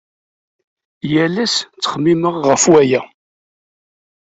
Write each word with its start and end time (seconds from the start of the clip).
Yal 1.11 1.35
ass 1.43 1.55
ttxemmimeɣ 1.61 2.35
ɣef 2.49 2.63
waya. 2.71 3.01